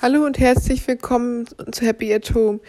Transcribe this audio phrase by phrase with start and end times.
[0.00, 2.60] Hallo und herzlich willkommen zu Happy at Home.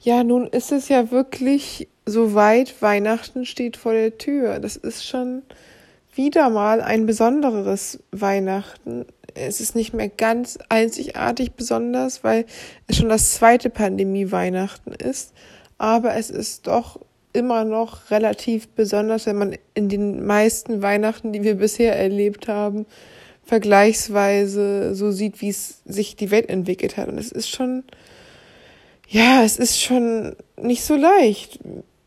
[0.00, 4.58] Ja, nun ist es ja wirklich so weit, Weihnachten steht vor der Tür.
[4.58, 5.42] Das ist schon
[6.14, 9.04] wieder mal ein besonderes Weihnachten.
[9.34, 12.46] Es ist nicht mehr ganz einzigartig besonders, weil
[12.86, 15.34] es schon das zweite Pandemie-Weihnachten ist.
[15.76, 17.00] Aber es ist doch
[17.34, 22.86] immer noch relativ besonders, wenn man in den meisten Weihnachten, die wir bisher erlebt haben,
[23.48, 27.08] vergleichsweise so sieht, wie es sich die Welt entwickelt hat.
[27.08, 27.82] Und es ist schon,
[29.08, 31.58] ja, es ist schon nicht so leicht,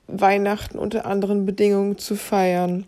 [0.05, 2.85] Weihnachten unter anderen Bedingungen zu feiern.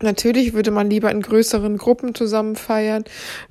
[0.00, 3.04] Natürlich würde man lieber in größeren Gruppen zusammen feiern,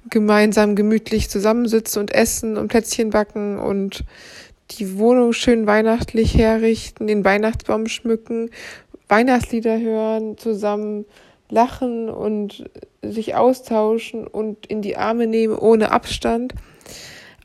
[0.10, 4.04] gemeinsam gemütlich zusammensitzen und essen und Plätzchen backen und
[4.72, 8.50] die Wohnung schön weihnachtlich herrichten, den Weihnachtsbaum schmücken,
[9.08, 11.06] Weihnachtslieder hören, zusammen
[11.48, 12.66] lachen und
[13.02, 16.54] sich austauschen und in die Arme nehmen ohne Abstand.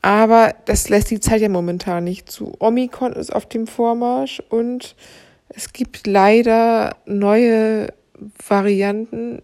[0.03, 2.53] Aber das lässt die Zeit ja momentan nicht zu.
[2.59, 4.95] Omikron ist auf dem Vormarsch und
[5.49, 7.89] es gibt leider neue
[8.47, 9.43] Varianten,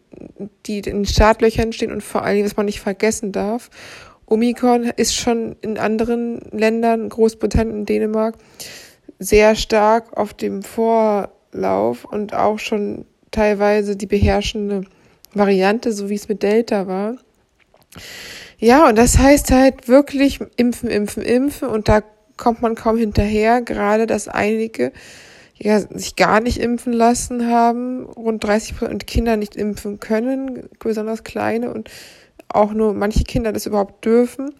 [0.66, 3.70] die in den Startlöchern stehen und vor allem, was man nicht vergessen darf.
[4.26, 8.36] Omikron ist schon in anderen Ländern, Großbritannien, Dänemark,
[9.18, 14.82] sehr stark auf dem Vorlauf und auch schon teilweise die beherrschende
[15.34, 17.16] Variante, so wie es mit Delta war.
[18.58, 22.02] Ja, und das heißt halt wirklich impfen, impfen, impfen und da
[22.36, 24.92] kommt man kaum hinterher, gerade dass einige
[25.56, 31.22] ja, sich gar nicht impfen lassen haben, rund 30 Prozent Kinder nicht impfen können, besonders
[31.22, 31.90] kleine und
[32.48, 34.54] auch nur manche Kinder das überhaupt dürfen.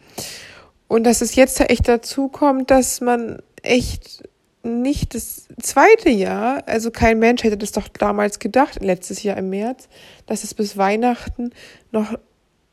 [0.89, 4.29] Und dass es jetzt echt dazu kommt, dass man echt
[4.63, 9.51] nicht das zweite Jahr, also kein Mensch hätte das doch damals gedacht, letztes Jahr im
[9.51, 9.89] März,
[10.27, 11.51] dass es bis Weihnachten
[11.91, 12.15] noch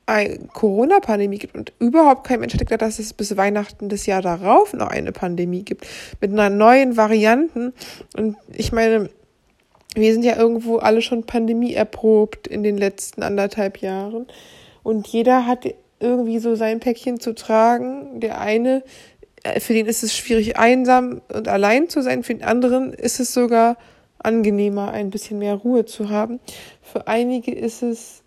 [0.06, 4.22] eine Corona-Pandemie gibt und überhaupt kein Mensch hätte gedacht, dass es bis Weihnachten des Jahr
[4.22, 5.86] darauf noch eine Pandemie gibt
[6.20, 7.74] mit einer neuen Varianten.
[8.18, 9.10] Und ich meine,
[9.96, 14.28] wir sind ja irgendwo alle schon Pandemie erprobt in den letzten anderthalb Jahren
[14.84, 15.66] und jeder hat
[16.00, 18.20] irgendwie so sein Päckchen zu tragen.
[18.20, 18.84] Der eine
[19.60, 22.24] für den ist es schwierig, einsam und allein zu sein.
[22.24, 23.78] Für den anderen ist es sogar
[24.20, 26.40] angenehmer, ein bisschen mehr Ruhe zu haben.
[26.82, 28.24] Für einige ist es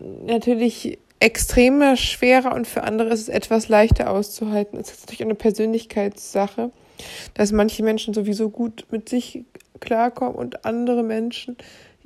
[0.00, 4.78] natürlich extremer schwerer und für andere ist es etwas leichter auszuhalten.
[4.78, 6.70] Es ist natürlich eine Persönlichkeitssache,
[7.34, 9.44] dass manche Menschen sowieso gut mit sich
[9.80, 11.56] klarkommen und andere Menschen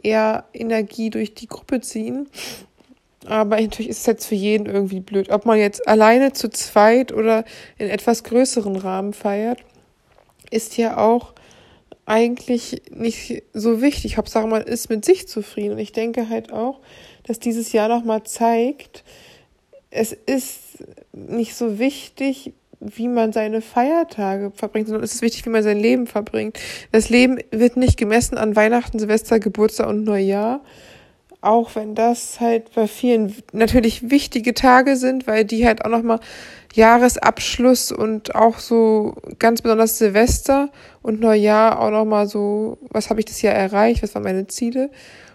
[0.02, 2.28] eher Energie durch die Gruppe ziehen.
[3.26, 5.30] Aber natürlich ist es jetzt für jeden irgendwie blöd.
[5.30, 7.44] Ob man jetzt alleine zu zweit oder
[7.78, 9.60] in etwas größeren Rahmen feiert,
[10.50, 11.32] ist ja auch
[12.04, 14.16] eigentlich nicht so wichtig.
[14.16, 15.74] Hauptsache man ist mit sich zufrieden.
[15.74, 16.80] Und ich denke halt auch,
[17.24, 19.04] dass dieses Jahr nochmal zeigt,
[19.90, 25.50] es ist nicht so wichtig, wie man seine Feiertage verbringt, sondern es ist wichtig, wie
[25.50, 26.58] man sein Leben verbringt.
[26.90, 30.60] Das Leben wird nicht gemessen an Weihnachten, Silvester, Geburtstag und Neujahr,
[31.42, 36.20] auch wenn das halt bei vielen natürlich wichtige Tage sind, weil die halt auch nochmal
[36.72, 40.70] Jahresabschluss und auch so ganz besonders Silvester
[41.02, 44.90] und Neujahr auch nochmal so, was habe ich das Jahr erreicht, was waren meine Ziele.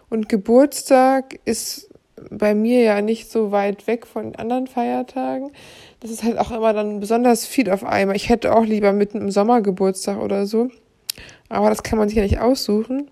[0.09, 1.89] Und Geburtstag ist
[2.31, 5.51] bei mir ja nicht so weit weg von anderen Feiertagen.
[5.99, 8.15] Das ist halt auch immer dann besonders viel auf einmal.
[8.15, 10.69] Ich hätte auch lieber mitten im Sommer Geburtstag oder so.
[11.49, 13.09] Aber das kann man sich ja nicht aussuchen.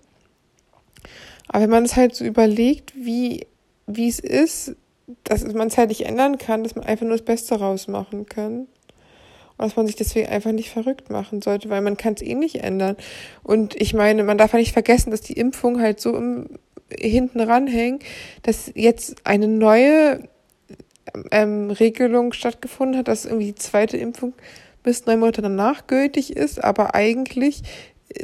[1.48, 3.46] Aber wenn man es halt so überlegt, wie,
[3.86, 4.76] wie es ist,
[5.24, 8.66] dass man es halt nicht ändern kann, dass man einfach nur das Beste rausmachen kann.
[9.58, 12.34] Und dass man sich deswegen einfach nicht verrückt machen sollte, weil man kann es eh
[12.34, 12.96] nicht ändern.
[13.42, 16.48] Und ich meine, man darf ja nicht vergessen, dass die Impfung halt so im,
[16.90, 18.02] hinten ranhängt,
[18.42, 20.28] dass jetzt eine neue
[21.30, 24.34] ähm, Regelung stattgefunden hat, dass irgendwie die zweite Impfung
[24.82, 27.62] bis neun Monate danach gültig ist, aber eigentlich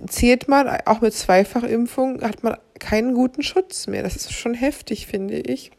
[0.07, 4.03] zählt man, auch mit Zweifachimpfung hat man keinen guten Schutz mehr.
[4.03, 5.71] Das ist schon heftig, finde ich.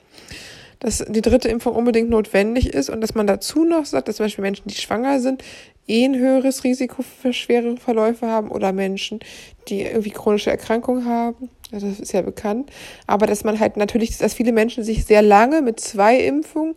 [0.79, 4.25] Dass die dritte Impfung unbedingt notwendig ist und dass man dazu noch sagt, dass zum
[4.25, 5.43] Beispiel Menschen, die schwanger sind,
[5.87, 9.19] eh ein höheres Risiko für schwere Verläufe haben oder Menschen,
[9.67, 11.49] die irgendwie chronische Erkrankungen haben.
[11.71, 12.71] Das ist ja bekannt.
[13.07, 16.73] Aber dass man halt natürlich, dass viele Menschen sich sehr lange mit zwei Impfungen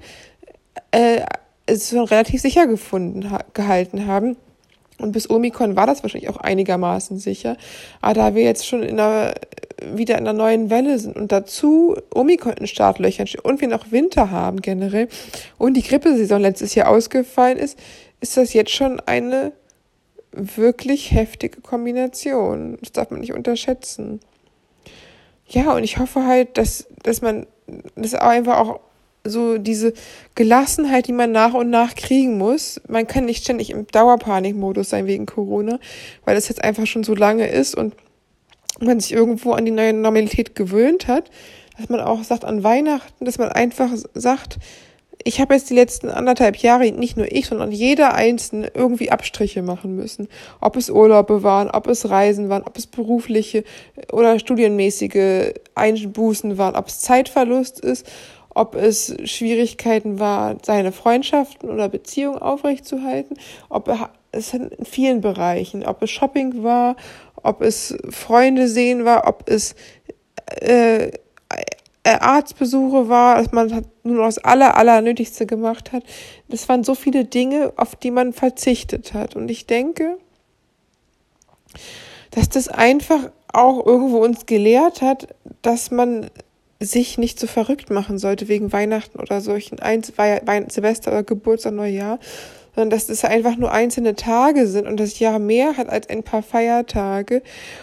[0.90, 1.22] äh,
[1.78, 4.36] schon relativ sicher gefunden, gehalten haben.
[4.98, 7.56] Und bis Omikron war das wahrscheinlich auch einigermaßen sicher.
[8.00, 9.34] Aber da wir jetzt schon in einer,
[9.94, 13.90] wieder in einer neuen Welle sind und dazu Omikron in Startlöchern steht und wir noch
[13.92, 15.08] Winter haben generell
[15.58, 17.78] und die Grippesaison letztes Jahr ausgefallen ist,
[18.20, 19.52] ist das jetzt schon eine
[20.32, 22.78] wirklich heftige Kombination.
[22.80, 24.20] Das darf man nicht unterschätzen.
[25.48, 27.46] Ja, und ich hoffe halt, dass, dass man
[27.94, 28.80] das einfach auch
[29.28, 29.92] so diese
[30.34, 32.80] Gelassenheit, die man nach und nach kriegen muss.
[32.88, 35.78] Man kann nicht ständig im Dauerpanikmodus sein wegen Corona,
[36.24, 37.94] weil das jetzt einfach schon so lange ist und
[38.80, 41.30] man sich irgendwo an die neue Normalität gewöhnt hat,
[41.78, 44.58] dass man auch sagt an Weihnachten, dass man einfach sagt,
[45.24, 49.60] ich habe jetzt die letzten anderthalb Jahre, nicht nur ich, sondern jeder Einzelne irgendwie Abstriche
[49.60, 50.28] machen müssen.
[50.60, 53.64] Ob es Urlaube waren, ob es Reisen waren, ob es berufliche
[54.12, 58.06] oder studienmäßige Einbußen waren, ob es Zeitverlust ist,
[58.56, 63.36] ob es Schwierigkeiten war, seine Freundschaften oder Beziehungen aufrechtzuerhalten,
[63.68, 63.94] ob
[64.32, 66.96] es in vielen Bereichen, ob es Shopping war,
[67.42, 69.74] ob es Freunde sehen war, ob es
[70.62, 71.10] äh, äh,
[72.04, 76.04] Arztbesuche war, dass man nur noch das aller, aller Nötigste gemacht hat.
[76.48, 79.36] Das waren so viele Dinge, auf die man verzichtet hat.
[79.36, 80.16] Und ich denke,
[82.30, 85.28] dass das einfach auch irgendwo uns gelehrt hat,
[85.60, 86.30] dass man
[86.80, 90.12] sich nicht so verrückt machen sollte wegen Weihnachten oder solchen Eins,
[90.68, 92.18] Silvester oder Geburtstag, Neujahr,
[92.74, 96.22] sondern dass es einfach nur einzelne Tage sind und das Jahr mehr hat als ein
[96.22, 97.42] paar Feiertage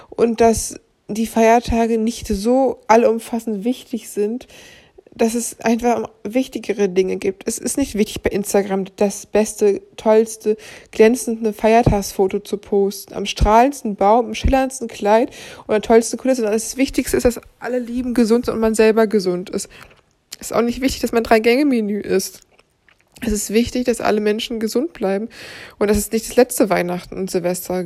[0.09, 4.47] und dass die Feiertage nicht so allumfassend wichtig sind,
[5.15, 7.47] dass es einfach wichtigere Dinge gibt.
[7.47, 10.57] Es ist nicht wichtig bei Instagram das beste, tollste,
[10.91, 15.31] glänzende Feiertagsfoto zu posten, am strahlendsten Baum, im schillerndsten Kleid
[15.67, 19.07] oder tollsten Kulisse, sondern das Wichtigste ist, dass alle lieben gesund sind und man selber
[19.07, 19.69] gesund ist.
[20.39, 22.41] Es ist auch nicht wichtig, dass man drei Gänge Menü isst.
[23.21, 25.29] Es ist wichtig, dass alle Menschen gesund bleiben
[25.77, 27.85] und dass es nicht das letzte Weihnachten und Silvester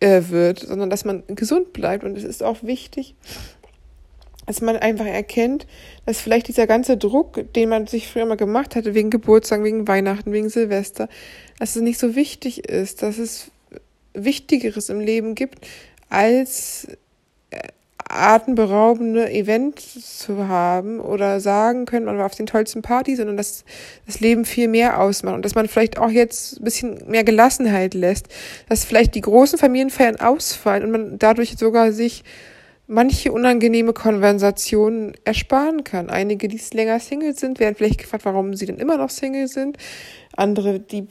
[0.00, 2.04] äh, wird, sondern dass man gesund bleibt.
[2.04, 3.14] Und es ist auch wichtig,
[4.50, 5.64] dass man einfach erkennt,
[6.06, 9.86] dass vielleicht dieser ganze Druck, den man sich früher mal gemacht hatte, wegen Geburtstag, wegen
[9.86, 11.08] Weihnachten, wegen Silvester,
[11.60, 13.52] dass es nicht so wichtig ist, dass es
[14.12, 15.64] Wichtigeres im Leben gibt,
[16.08, 16.88] als
[18.08, 23.64] atemberaubende Events zu haben oder sagen können, man war auf den tollsten Partys, sondern dass
[24.06, 27.94] das Leben viel mehr ausmacht und dass man vielleicht auch jetzt ein bisschen mehr Gelassenheit
[27.94, 28.26] lässt,
[28.68, 32.24] dass vielleicht die großen Familienfeiern ausfallen und man dadurch sogar sich
[32.90, 36.10] manche unangenehme Konversationen ersparen kann.
[36.10, 39.78] Einige, die länger Single sind, werden vielleicht gefragt, warum sie denn immer noch Single sind.
[40.36, 41.06] Andere, die,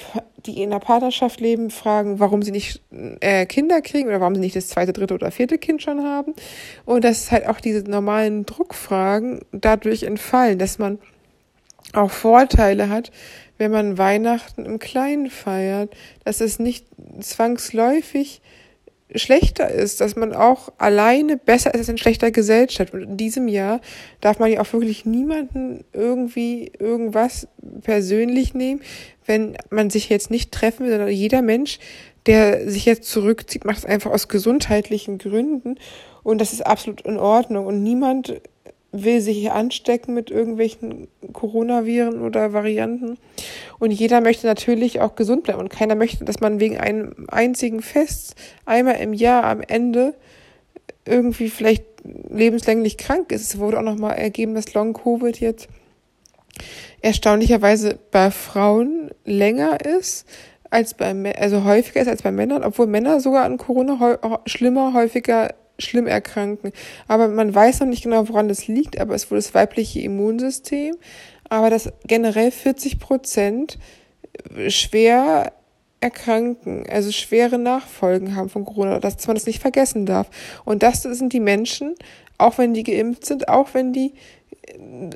[0.45, 2.81] die in einer Partnerschaft leben, fragen, warum sie nicht
[3.21, 6.33] äh, Kinder kriegen oder warum sie nicht das zweite, dritte oder vierte Kind schon haben.
[6.85, 10.99] Und dass halt auch diese normalen Druckfragen dadurch entfallen, dass man
[11.93, 13.09] auch Vorteile hat,
[13.57, 15.95] wenn man Weihnachten im Kleinen feiert,
[16.25, 16.85] dass es nicht
[17.21, 18.41] zwangsläufig
[19.15, 22.94] schlechter ist, dass man auch alleine besser ist als in schlechter Gesellschaft.
[22.94, 23.81] Und in diesem Jahr
[24.21, 27.47] darf man ja auch wirklich niemanden irgendwie irgendwas
[27.81, 28.81] persönlich nehmen,
[29.25, 31.79] wenn man sich jetzt nicht treffen will, sondern jeder Mensch,
[32.25, 35.75] der sich jetzt zurückzieht, macht es einfach aus gesundheitlichen Gründen.
[36.23, 37.65] Und das ist absolut in Ordnung.
[37.65, 38.41] Und niemand
[38.91, 43.18] will sich anstecken mit irgendwelchen Coronaviren oder Varianten.
[43.77, 45.59] Und jeder möchte natürlich auch gesund bleiben.
[45.59, 50.15] Und keiner möchte, dass man wegen einem einzigen Fest einmal im Jahr am Ende
[51.06, 53.41] irgendwie vielleicht lebenslänglich krank ist.
[53.41, 55.68] Es wurde auch nochmal ergeben, dass Long-Covid jetzt
[57.01, 60.27] erstaunlicherweise bei Frauen länger ist
[60.69, 65.53] als bei, also häufiger ist als bei Männern, obwohl Männer sogar an Corona schlimmer, häufiger
[65.79, 66.71] schlimm erkranken.
[67.07, 70.95] Aber man weiß noch nicht genau, woran das liegt, aber es wohl das weibliche Immunsystem.
[71.49, 73.79] Aber dass generell 40 Prozent
[74.67, 75.51] schwer
[76.01, 80.29] erkranken, also schwere Nachfolgen haben von Corona, dass man das nicht vergessen darf.
[80.63, 81.95] Und das sind die Menschen,
[82.38, 84.13] auch wenn die geimpft sind, auch wenn die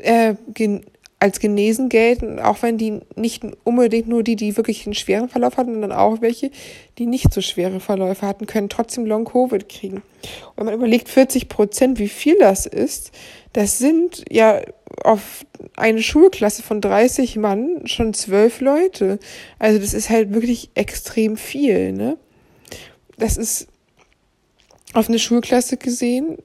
[0.02, 0.36] äh,
[1.24, 5.56] als genesen gelten, auch wenn die nicht unbedingt nur die, die wirklich einen schweren Verlauf
[5.56, 6.52] hatten, sondern auch welche,
[6.98, 10.02] die nicht so schwere Verläufe hatten, können trotzdem Long-Covid kriegen.
[10.50, 13.14] Und wenn man überlegt, 40 Prozent, wie viel das ist,
[13.54, 14.64] das sind ja
[15.02, 15.46] auf
[15.78, 19.18] eine Schulklasse von 30 Mann schon zwölf Leute.
[19.60, 22.18] Also das ist halt wirklich extrem viel, ne?
[23.18, 23.70] Das ist
[24.92, 26.38] auf eine Schulklasse gesehen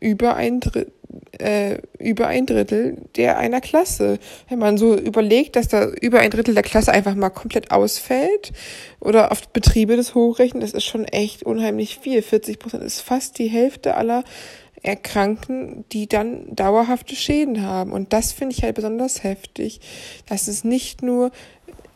[0.00, 0.93] über ein Drittel
[1.38, 4.18] äh, über ein Drittel der einer Klasse.
[4.48, 8.52] Wenn man so überlegt, dass da über ein Drittel der Klasse einfach mal komplett ausfällt
[9.00, 12.22] oder auf Betriebe des Hochrechnen, das ist schon echt unheimlich viel.
[12.22, 14.24] 40 Prozent ist fast die Hälfte aller
[14.84, 17.90] Erkrankten, die dann dauerhafte Schäden haben.
[17.90, 19.80] Und das finde ich halt besonders heftig,
[20.26, 21.30] dass es nicht nur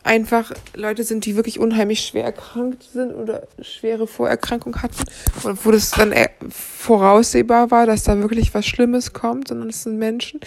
[0.03, 5.03] einfach Leute sind, die wirklich unheimlich schwer erkrankt sind oder schwere Vorerkrankungen hatten
[5.43, 6.13] und wo das dann
[6.49, 10.39] voraussehbar war, dass da wirklich was Schlimmes kommt, sondern es sind Menschen,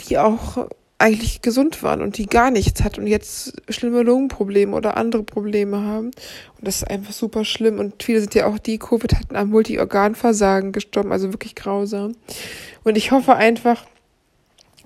[0.00, 4.96] die auch eigentlich gesund waren und die gar nichts hatten und jetzt schlimme Lungenprobleme oder
[4.96, 6.06] andere Probleme haben.
[6.06, 7.78] Und das ist einfach super schlimm.
[7.78, 12.16] Und viele sind ja auch die Covid hatten am Multiorganversagen gestorben, also wirklich grausam.
[12.82, 13.86] Und ich hoffe einfach,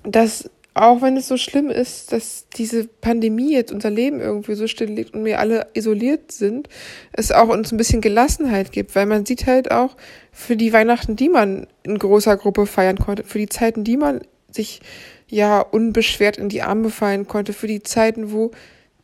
[0.03, 4.67] dass auch wenn es so schlimm ist, dass diese Pandemie jetzt unser Leben irgendwie so
[4.67, 6.67] stilllegt und wir alle isoliert sind,
[7.11, 9.95] es auch uns ein bisschen Gelassenheit gibt, weil man sieht halt auch
[10.31, 14.21] für die Weihnachten, die man in großer Gruppe feiern konnte, für die Zeiten, die man
[14.51, 14.81] sich
[15.27, 18.51] ja unbeschwert in die Arme fallen konnte, für die Zeiten, wo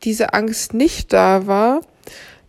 [0.03, 1.81] diese Angst nicht da war,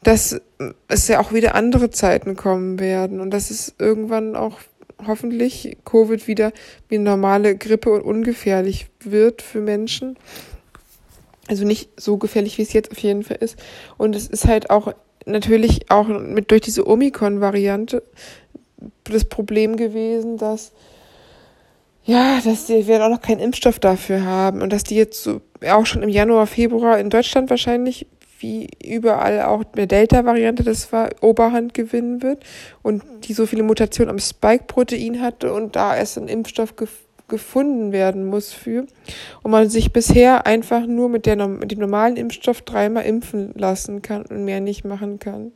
[0.03, 0.41] dass
[0.89, 4.61] es ja auch wieder andere Zeiten kommen werden und dass es irgendwann auch
[5.07, 6.53] hoffentlich Covid wieder
[6.89, 10.17] wie eine normale Grippe und ungefährlich wird für Menschen.
[11.49, 13.57] Also nicht so gefährlich, wie es jetzt auf jeden Fall ist.
[13.99, 14.95] Und es ist halt auch
[15.27, 18.03] natürlich auch mit durch diese Omikron-Variante
[19.05, 20.73] das Problem gewesen, dass
[22.05, 25.43] ja, dass die, wir auch noch keinen Impfstoff dafür haben und dass die jetzt so
[25.69, 28.07] auch schon im Januar, Februar in Deutschland wahrscheinlich
[28.41, 32.43] wie überall auch der Delta-Variante das war, Oberhand gewinnen wird
[32.83, 36.91] und die so viele Mutationen am Spike-Protein hatte und da erst ein Impfstoff gef
[37.29, 38.87] gefunden werden muss für
[39.45, 44.03] und man sich bisher einfach nur mit, der, mit dem normalen Impfstoff dreimal impfen lassen
[44.03, 45.53] kann und mehr nicht machen kann.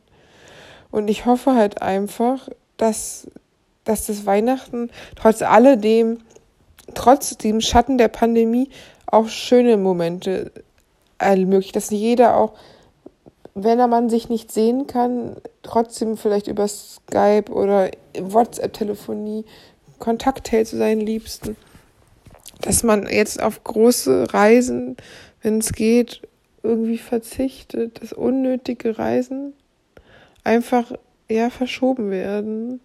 [0.89, 3.27] Und ich hoffe halt einfach, dass,
[3.83, 6.19] dass das Weihnachten trotz alledem,
[6.93, 8.69] trotz dem Schatten der Pandemie
[9.05, 10.53] auch schöne Momente
[11.17, 12.53] ermöglicht, dass jeder auch
[13.55, 19.45] wenn man sich nicht sehen kann, trotzdem vielleicht über Skype oder WhatsApp-Telefonie
[19.97, 21.55] Kontakt hält zu seinen Liebsten.
[22.61, 24.97] Dass man jetzt auf große Reisen,
[25.41, 26.21] wenn es geht,
[26.63, 29.53] irgendwie verzichtet, dass unnötige Reisen
[30.43, 30.91] einfach
[31.29, 32.81] ja verschoben werden,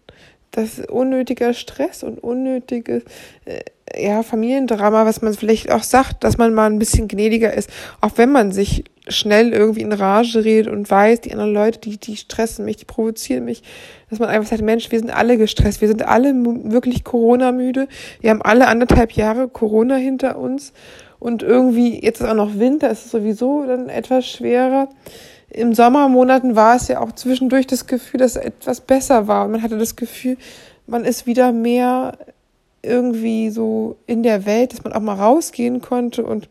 [0.51, 3.05] dass unnötiger Stress und unnötiges
[3.45, 3.61] äh,
[3.97, 8.13] ja Familiendrama, was man vielleicht auch sagt, dass man mal ein bisschen gnädiger ist, auch
[8.17, 12.17] wenn man sich schnell irgendwie in Rage redet und weiß, die anderen Leute, die, die
[12.17, 13.63] stressen mich, die provozieren mich,
[14.09, 17.89] dass man einfach sagt, Mensch, wir sind alle gestresst, wir sind alle wirklich Corona-müde,
[18.21, 20.73] wir haben alle anderthalb Jahre Corona hinter uns.
[21.19, 24.89] Und irgendwie, jetzt ist auch noch Winter, ist es sowieso dann etwas schwerer.
[25.51, 29.45] Im Sommermonaten war es ja auch zwischendurch das Gefühl, dass etwas besser war.
[29.45, 30.37] Und man hatte das Gefühl,
[30.87, 32.17] man ist wieder mehr
[32.83, 36.49] irgendwie so in der Welt, dass man auch mal rausgehen konnte und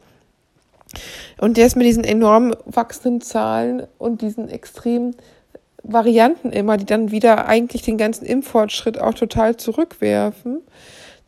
[1.37, 5.15] und jetzt mit diesen enorm wachsenden Zahlen und diesen extremen
[5.83, 10.61] Varianten immer, die dann wieder eigentlich den ganzen Impffortschritt auch total zurückwerfen,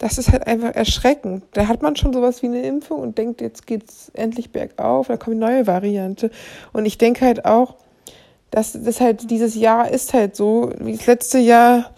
[0.01, 1.43] das ist halt einfach erschreckend.
[1.53, 5.15] Da hat man schon sowas wie eine Impfung und denkt, jetzt geht's endlich bergauf, da
[5.15, 6.31] kommt eine neue Variante.
[6.73, 7.75] Und ich denke halt auch,
[8.49, 11.91] dass das halt dieses Jahr ist halt so, wie das letzte Jahr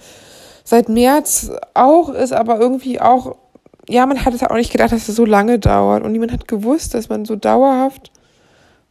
[0.66, 3.38] seit März auch ist, aber irgendwie auch
[3.90, 6.04] ja, man hat es auch nicht gedacht, dass es so lange dauert.
[6.04, 8.12] Und niemand hat gewusst, dass man so dauerhaft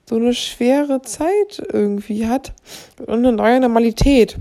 [0.07, 2.53] so eine schwere Zeit irgendwie hat
[3.07, 4.37] und eine neue Normalität.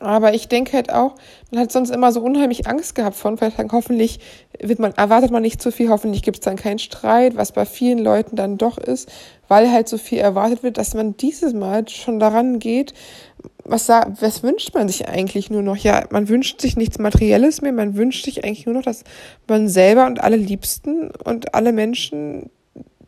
[0.00, 1.14] Aber ich denke halt auch,
[1.50, 3.70] man hat sonst immer so unheimlich Angst gehabt von Feiertagen.
[3.70, 4.18] Hoffentlich
[4.58, 7.64] wird man, erwartet man nicht zu viel, hoffentlich gibt es dann keinen Streit, was bei
[7.64, 9.10] vielen Leuten dann doch ist,
[9.46, 12.94] weil halt so viel erwartet wird, dass man dieses Mal schon daran geht,
[13.64, 15.76] was, was wünscht man sich eigentlich nur noch?
[15.76, 19.04] Ja, man wünscht sich nichts Materielles mehr, man wünscht sich eigentlich nur noch, dass
[19.46, 22.50] man selber und alle Liebsten und alle Menschen,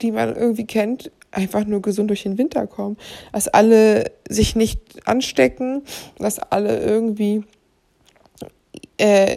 [0.00, 2.96] die man irgendwie kennt, einfach nur gesund durch den Winter kommen.
[3.32, 5.82] Dass alle sich nicht anstecken,
[6.18, 7.44] dass alle irgendwie
[8.98, 9.36] äh,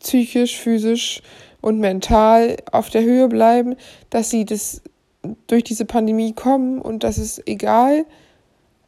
[0.00, 1.22] psychisch, physisch
[1.60, 3.76] und mental auf der Höhe bleiben,
[4.08, 4.82] dass sie das
[5.46, 8.06] durch diese Pandemie kommen und dass es egal,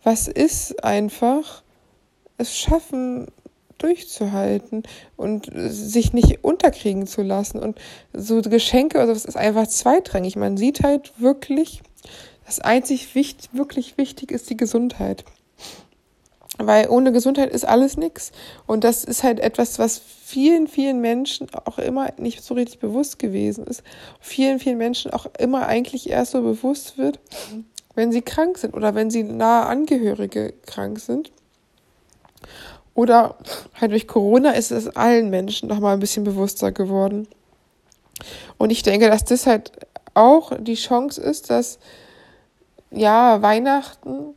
[0.03, 1.63] was ist, einfach
[2.39, 3.29] es schaffen,
[3.79, 4.85] durchzuhalten
[5.17, 7.59] und sich nicht unterkriegen zu lassen.
[7.59, 7.79] Und
[8.13, 10.37] so Geschenke, also es ist einfach zweitrangig.
[10.37, 11.83] Man sieht halt wirklich,
[12.47, 15.25] das einzig wichtig, wirklich wichtig ist die Gesundheit.
[16.67, 18.33] Weil ohne Gesundheit ist alles nichts.
[18.67, 23.19] Und das ist halt etwas, was vielen, vielen Menschen auch immer nicht so richtig bewusst
[23.19, 23.83] gewesen ist.
[24.21, 27.21] Vielen, vielen Menschen auch immer eigentlich erst so bewusst wird,
[27.95, 31.31] wenn sie krank sind oder wenn sie nahe Angehörige krank sind.
[32.95, 33.37] Oder
[33.81, 37.27] halt durch Corona ist es allen Menschen noch mal ein bisschen bewusster geworden.
[38.59, 39.73] Und ich denke, dass das halt
[40.15, 41.79] auch die Chance ist, dass
[42.91, 44.35] ja Weihnachten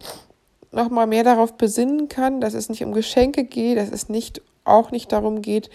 [0.75, 4.41] noch mal mehr darauf besinnen kann, dass es nicht um Geschenke geht, dass es nicht
[4.63, 5.69] auch nicht darum geht,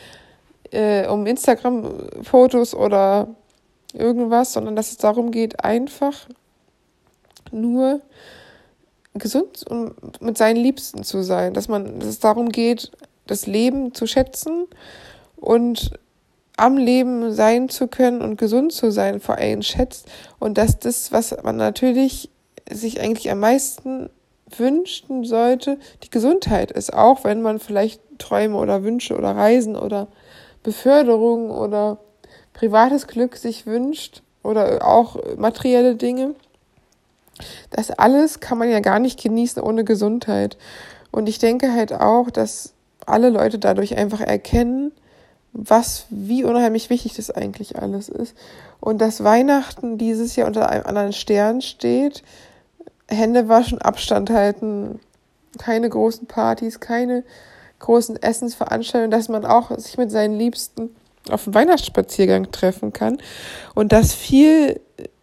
[0.71, 3.29] äh, um Instagram-Fotos oder
[3.93, 6.29] irgendwas, sondern dass es darum geht, einfach
[7.51, 8.01] nur
[9.15, 12.93] gesund und mit seinen Liebsten zu sein, dass man, dass es darum geht,
[13.27, 14.67] das Leben zu schätzen
[15.37, 15.91] und
[16.57, 20.07] am Leben sein zu können und gesund zu sein, vor allem schätzt.
[20.39, 22.29] Und dass das, was man natürlich
[22.71, 24.11] sich eigentlich am meisten
[24.57, 30.09] wünschen sollte, die Gesundheit ist, auch wenn man vielleicht Träume oder Wünsche oder Reisen oder
[30.63, 31.99] Beförderung oder
[32.53, 36.35] privates Glück sich wünscht, oder auch materielle Dinge.
[37.71, 40.57] Das alles kann man ja gar nicht genießen ohne Gesundheit.
[41.11, 42.75] Und ich denke halt auch, dass
[43.07, 44.93] alle Leute dadurch einfach erkennen,
[45.53, 48.37] was, wie unheimlich wichtig das eigentlich alles ist.
[48.79, 52.23] Und dass Weihnachten dieses Jahr unter einem anderen Stern steht,
[53.11, 55.01] Hände waschen, Abstand halten,
[55.59, 57.25] keine großen Partys, keine
[57.81, 60.95] großen Essensveranstaltungen, dass man auch sich mit seinen Liebsten
[61.31, 63.19] auf einen Weihnachtsspaziergang treffen kann
[63.75, 64.81] und das viel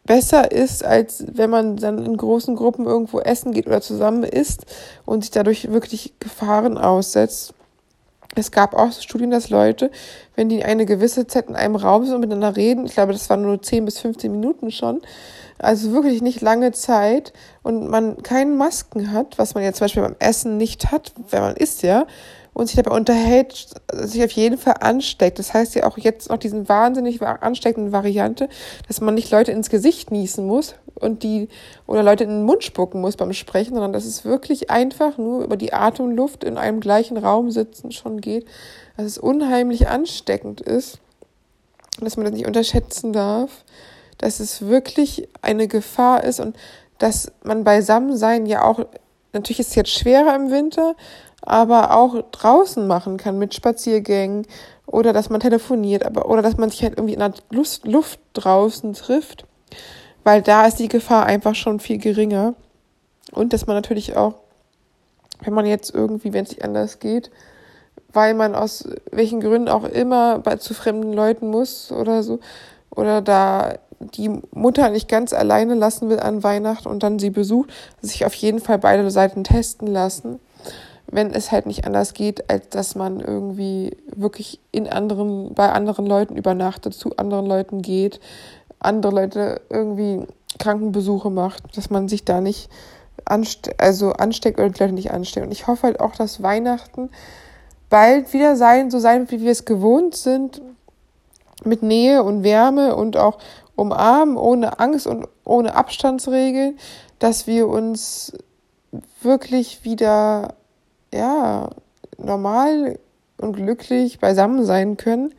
[0.07, 4.65] besser ist, als wenn man dann in großen Gruppen irgendwo essen geht oder zusammen isst
[5.05, 7.53] und sich dadurch wirklich Gefahren aussetzt.
[8.37, 9.91] Es gab auch Studien, dass Leute,
[10.35, 13.29] wenn die eine gewisse Zeit in einem Raum sind und miteinander reden, ich glaube, das
[13.29, 15.01] waren nur 10 bis 15 Minuten schon,
[15.59, 20.03] also wirklich nicht lange Zeit und man keine Masken hat, was man ja zum Beispiel
[20.03, 22.05] beim Essen nicht hat, wenn man isst ja,
[22.57, 25.37] und sich dabei unterhält, sich auf jeden Fall ansteckt.
[25.37, 28.49] Das heißt ja auch jetzt noch diesen wahnsinnig ansteckenden Variante,
[28.87, 31.49] dass man nicht Leute ins Gesicht niesen muss und die
[31.85, 35.43] oder Leute in den Mund spucken muss beim Sprechen, sondern dass es wirklich einfach nur
[35.43, 38.47] über die Atemluft in einem gleichen Raum sitzen schon geht,
[38.97, 40.97] dass es unheimlich ansteckend ist,
[41.99, 43.51] dass man das nicht unterschätzen darf,
[44.17, 46.55] dass es wirklich eine Gefahr ist und
[46.97, 48.83] dass man beisammen sein ja auch
[49.33, 50.95] natürlich ist es jetzt schwerer im Winter,
[51.41, 54.45] aber auch draußen machen kann mit Spaziergängen
[54.85, 58.19] oder dass man telefoniert, aber oder dass man sich halt irgendwie in der Luft, Luft
[58.33, 59.45] draußen trifft,
[60.23, 62.53] weil da ist die Gefahr einfach schon viel geringer.
[63.31, 64.35] Und dass man natürlich auch,
[65.41, 67.29] wenn man jetzt irgendwie, wenn es nicht anders geht,
[68.13, 72.39] weil man aus welchen Gründen auch immer bei zu fremden Leuten muss oder so
[72.89, 77.71] oder da die Mutter nicht ganz alleine lassen will an Weihnachten und dann sie besucht,
[78.01, 80.39] sich auf jeden Fall beide Seiten testen lassen
[81.09, 86.05] wenn es halt nicht anders geht, als dass man irgendwie wirklich in anderen, bei anderen
[86.05, 88.19] Leuten übernachtet, zu anderen Leuten geht,
[88.79, 90.27] andere Leute irgendwie
[90.59, 92.69] Krankenbesuche macht, dass man sich da nicht
[93.25, 95.45] anste also ansteckt oder die Leute nicht ansteckt.
[95.45, 97.09] Und ich hoffe halt auch, dass Weihnachten
[97.89, 100.61] bald wieder sein, so sein, wie wir es gewohnt sind,
[101.63, 103.39] mit Nähe und Wärme und auch
[103.75, 106.77] umarmen, ohne Angst und ohne Abstandsregeln,
[107.19, 108.33] dass wir uns
[109.21, 110.55] wirklich wieder
[111.13, 111.69] ja,
[112.17, 112.99] normal
[113.39, 115.33] und glücklich beisammen sein können.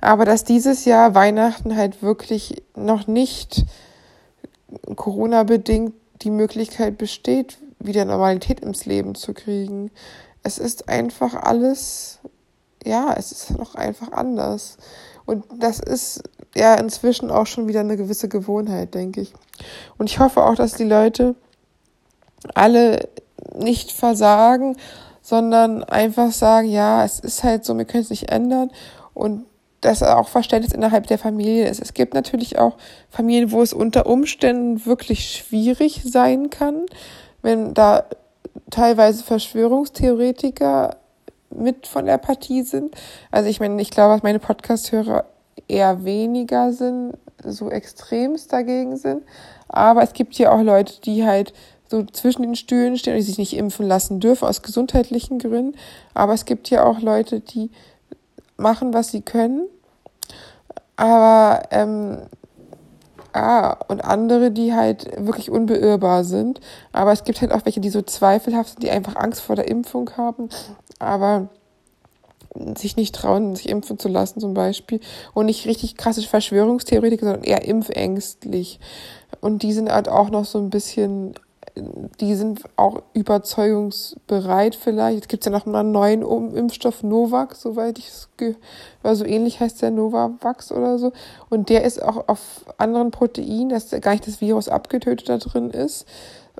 [0.00, 3.64] Aber dass dieses Jahr Weihnachten halt wirklich noch nicht
[4.96, 9.90] Corona-bedingt die Möglichkeit besteht, wieder Normalität ins Leben zu kriegen.
[10.42, 12.18] Es ist einfach alles,
[12.84, 14.76] ja, es ist noch einfach anders.
[15.26, 16.22] Und das ist
[16.54, 19.32] ja inzwischen auch schon wieder eine gewisse Gewohnheit, denke ich.
[19.98, 21.34] Und ich hoffe auch, dass die Leute
[22.54, 23.08] alle
[23.54, 24.76] nicht versagen,
[25.24, 28.70] sondern einfach sagen, ja, es ist halt so, wir können es nicht ändern
[29.14, 29.46] und
[29.80, 31.80] dass auch Verständnis innerhalb der Familie ist.
[31.80, 32.76] Es gibt natürlich auch
[33.08, 36.84] Familien, wo es unter Umständen wirklich schwierig sein kann,
[37.40, 38.04] wenn da
[38.70, 40.96] teilweise Verschwörungstheoretiker
[41.48, 42.94] mit von der Partie sind.
[43.30, 45.24] Also ich meine, ich glaube, dass meine Podcast-Hörer
[45.68, 49.22] eher weniger sind, so extremst dagegen sind.
[49.68, 51.54] Aber es gibt hier auch Leute, die halt
[51.94, 55.76] so zwischen den Stühlen stehen und die sich nicht impfen lassen dürfen aus gesundheitlichen Gründen.
[56.12, 57.70] Aber es gibt ja auch Leute, die
[58.56, 59.68] machen, was sie können.
[60.96, 62.18] Aber ähm,
[63.32, 66.60] ah, und andere, die halt wirklich unbeirrbar sind.
[66.92, 69.68] Aber es gibt halt auch welche, die so zweifelhaft sind, die einfach Angst vor der
[69.68, 70.48] Impfung haben,
[70.98, 71.48] aber
[72.76, 75.00] sich nicht trauen, sich impfen zu lassen zum Beispiel.
[75.32, 78.80] Und nicht richtig krasse Verschwörungstheoretiker, sondern eher impfängstlich.
[79.40, 81.34] Und die sind halt auch noch so ein bisschen
[81.76, 85.16] die sind auch überzeugungsbereit vielleicht.
[85.16, 86.22] Jetzt gibt es ja noch mal einen neuen
[86.54, 88.58] Impfstoff, Novak, soweit ich es gehört
[89.12, 91.12] so ähnlich heißt der Novavax oder so.
[91.50, 95.70] Und der ist auch auf anderen Proteinen, dass gar nicht das Virus abgetötet da drin
[95.70, 96.06] ist.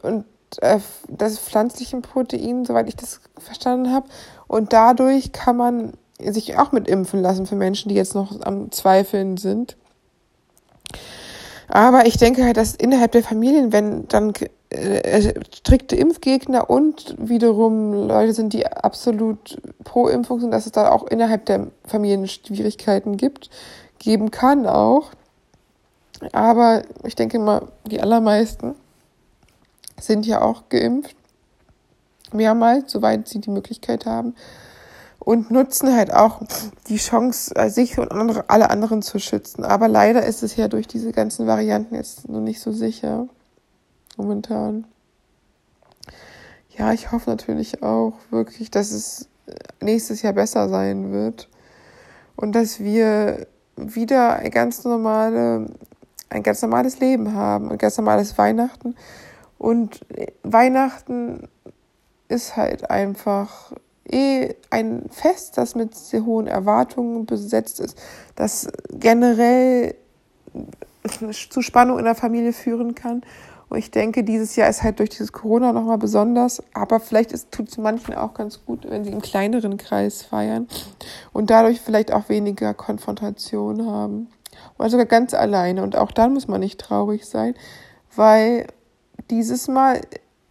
[0.03, 0.24] Und
[0.61, 4.09] äh, das pflanzlichen Protein, soweit ich das verstanden habe.
[4.46, 8.70] Und dadurch kann man sich auch mit impfen lassen für Menschen, die jetzt noch am
[8.70, 9.77] Zweifeln sind.
[11.68, 14.33] Aber ich denke halt, dass innerhalb der Familien, wenn dann
[15.53, 21.07] strikte Impfgegner und wiederum Leute sind, die absolut pro Impfung sind, dass es da auch
[21.07, 23.51] innerhalb der Familien Schwierigkeiten gibt,
[23.99, 25.11] geben kann auch.
[26.33, 28.75] Aber ich denke mal, die allermeisten
[30.01, 31.17] sind ja auch geimpft.
[32.33, 34.35] Mehrmals, soweit sie die Möglichkeit haben.
[35.19, 36.43] Und nutzen halt auch
[36.89, 39.65] die Chance, äh, sich und andere, alle anderen zu schützen.
[39.65, 43.29] Aber leider ist es ja durch diese ganzen Varianten jetzt noch nicht so sicher
[44.18, 44.87] momentan.
[46.77, 49.29] Ja, ich hoffe natürlich auch wirklich, dass es
[49.81, 51.48] nächstes Jahr besser sein wird
[52.37, 53.46] und dass wir
[53.77, 55.66] wieder ganz normale
[56.35, 58.96] ein ganz normales Leben haben, ein ganz normales Weihnachten.
[59.59, 60.05] Und
[60.42, 61.48] Weihnachten
[62.29, 63.72] ist halt einfach
[64.11, 67.96] eh ein Fest, das mit sehr hohen Erwartungen besetzt ist,
[68.35, 69.94] das generell
[71.33, 73.22] zu Spannung in der Familie führen kann.
[73.75, 77.79] Ich denke, dieses Jahr ist halt durch dieses Corona nochmal besonders, aber vielleicht tut es
[77.79, 80.69] manchen auch ganz gut, wenn sie im kleineren Kreis feiern
[81.33, 84.29] und dadurch vielleicht auch weniger Konfrontation haben.
[84.79, 85.83] Oder sogar ganz alleine.
[85.83, 87.55] Und auch dann muss man nicht traurig sein,
[88.15, 88.67] weil
[89.31, 90.01] dieses Mal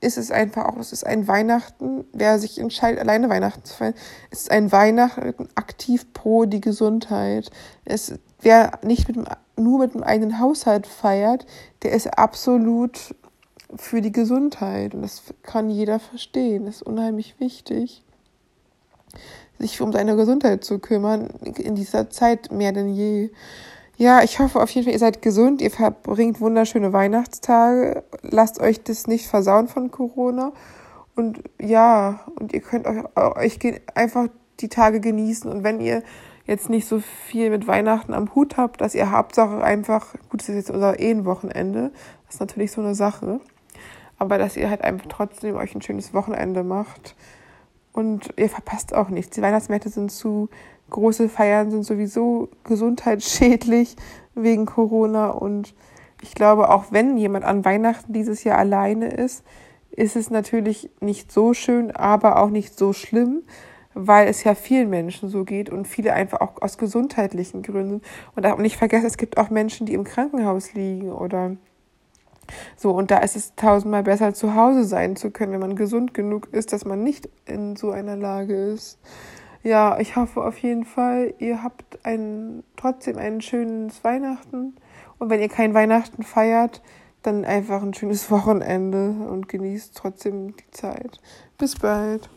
[0.02, 3.94] ist es einfach auch, es ist ein Weihnachten, wer sich entscheidet, alleine Weihnachten zu feiern,
[4.32, 7.50] ist ein Weihnachten aktiv pro die Gesundheit.
[7.86, 9.26] Es, wer nicht mit dem,
[9.58, 11.46] nur mit dem eigenen Haushalt feiert,
[11.84, 13.16] der ist absolut
[13.76, 14.94] für die Gesundheit.
[14.94, 16.66] Und das kann jeder verstehen.
[16.66, 18.04] Das ist unheimlich wichtig,
[19.60, 23.30] sich um seine Gesundheit zu kümmern, in dieser Zeit mehr denn je.
[23.98, 28.84] Ja, ich hoffe auf jeden Fall, ihr seid gesund, ihr verbringt wunderschöne Weihnachtstage, lasst euch
[28.84, 30.52] das nicht versauen von Corona.
[31.16, 33.60] Und ja, und ihr könnt euch, euch
[33.94, 34.30] einfach
[34.60, 35.52] die Tage genießen.
[35.52, 36.02] Und wenn ihr
[36.46, 40.50] jetzt nicht so viel mit Weihnachten am Hut habt, dass ihr Hauptsache einfach, gut, das
[40.50, 41.92] ist jetzt unser Ehenwochenende,
[42.26, 43.40] das ist natürlich so eine Sache,
[44.18, 47.16] aber dass ihr halt einfach trotzdem euch ein schönes Wochenende macht.
[47.94, 49.36] Und ihr verpasst auch nichts.
[49.36, 50.50] Die Weihnachtsmärkte sind zu,
[50.90, 53.96] große Feiern sind sowieso gesundheitsschädlich
[54.34, 55.30] wegen Corona.
[55.30, 55.76] Und
[56.22, 59.44] ich glaube, auch wenn jemand an Weihnachten dieses Jahr alleine ist,
[59.92, 63.44] ist es natürlich nicht so schön, aber auch nicht so schlimm,
[63.94, 68.02] weil es ja vielen Menschen so geht und viele einfach auch aus gesundheitlichen Gründen.
[68.36, 71.58] Und auch nicht vergessen, es gibt auch Menschen, die im Krankenhaus liegen oder
[72.76, 76.14] so, und da ist es tausendmal besser, zu Hause sein zu können, wenn man gesund
[76.14, 79.00] genug ist, dass man nicht in so einer Lage ist.
[79.64, 84.76] Ja, ich hoffe auf jeden Fall, ihr habt ein, trotzdem ein schönes Weihnachten.
[85.20, 86.82] Und wenn ihr kein Weihnachten feiert,
[87.22, 91.22] dann einfach ein schönes Wochenende und genießt trotzdem die Zeit.
[91.58, 92.30] Bis bald.